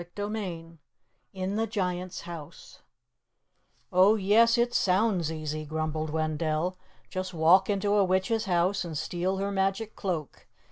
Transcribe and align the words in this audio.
CHAPTER 0.01 0.35
X 0.35 0.67
IN 1.31 1.57
THE 1.57 1.67
GIANT'S 1.67 2.21
HOUSE 2.21 2.79
"Oh, 3.93 4.15
yes, 4.15 4.57
it 4.57 4.73
sounds 4.73 5.31
easy," 5.31 5.63
grumbled 5.63 6.09
Wendell. 6.09 6.75
"Just 7.07 7.35
walk 7.35 7.69
into 7.69 7.93
a 7.93 8.03
witch's 8.03 8.45
house 8.45 8.83
and 8.83 8.97
steal 8.97 9.37
her 9.37 9.51
magic 9.51 9.95
cloak. 9.95 10.47